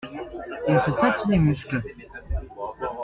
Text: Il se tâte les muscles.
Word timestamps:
Il 0.67 0.81
se 0.83 0.89
tâte 0.99 1.25
les 1.29 1.37
muscles. 1.37 1.83